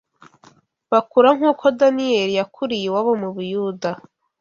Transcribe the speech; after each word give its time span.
bakura 0.91 1.29
nk’uko 1.37 1.63
Daniyeli 1.79 2.33
yakuriye 2.39 2.85
iwabo 2.87 3.11
mu 3.21 3.29
Buyuda 3.35 3.89